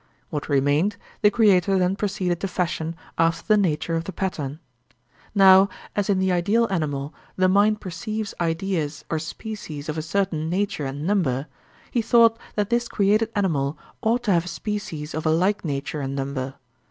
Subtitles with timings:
[0.31, 4.59] What remained, the creator then proceeded to fashion after the nature of the pattern.
[5.35, 10.49] Now as in the ideal animal the mind perceives ideas or species of a certain
[10.49, 11.45] nature and number,
[11.91, 16.15] he thought that this created animal ought to have species of a like nature and
[16.15, 16.55] number.